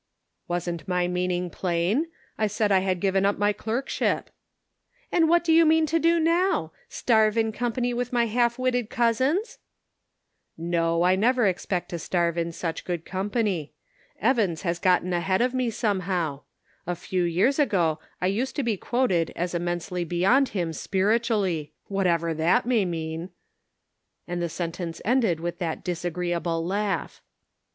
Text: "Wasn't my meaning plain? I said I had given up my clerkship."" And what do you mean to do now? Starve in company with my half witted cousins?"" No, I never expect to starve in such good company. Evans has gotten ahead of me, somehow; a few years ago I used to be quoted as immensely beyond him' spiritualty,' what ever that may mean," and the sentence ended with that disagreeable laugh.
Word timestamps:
"Wasn't 0.47 0.87
my 0.87 1.07
meaning 1.07 1.51
plain? 1.51 2.07
I 2.35 2.47
said 2.47 2.71
I 2.71 2.79
had 2.79 2.99
given 3.01 3.23
up 3.23 3.37
my 3.37 3.53
clerkship."" 3.53 4.31
And 5.11 5.29
what 5.29 5.43
do 5.43 5.53
you 5.53 5.63
mean 5.63 5.85
to 5.85 5.99
do 5.99 6.19
now? 6.19 6.71
Starve 6.89 7.37
in 7.37 7.51
company 7.51 7.93
with 7.93 8.11
my 8.11 8.25
half 8.25 8.57
witted 8.57 8.89
cousins?"" 8.89 9.59
No, 10.57 11.03
I 11.03 11.15
never 11.15 11.45
expect 11.45 11.89
to 11.89 11.99
starve 11.99 12.35
in 12.35 12.51
such 12.51 12.83
good 12.83 13.05
company. 13.05 13.73
Evans 14.19 14.63
has 14.63 14.79
gotten 14.79 15.13
ahead 15.13 15.39
of 15.39 15.53
me, 15.53 15.69
somehow; 15.69 16.41
a 16.87 16.95
few 16.95 17.21
years 17.21 17.59
ago 17.59 17.99
I 18.19 18.25
used 18.25 18.55
to 18.55 18.63
be 18.63 18.77
quoted 18.77 19.31
as 19.35 19.53
immensely 19.53 20.03
beyond 20.03 20.49
him' 20.49 20.73
spiritualty,' 20.73 21.73
what 21.85 22.07
ever 22.07 22.33
that 22.33 22.65
may 22.65 22.85
mean," 22.85 23.29
and 24.27 24.41
the 24.41 24.49
sentence 24.49 24.99
ended 25.05 25.39
with 25.39 25.59
that 25.59 25.83
disagreeable 25.83 26.65
laugh. 26.65 27.21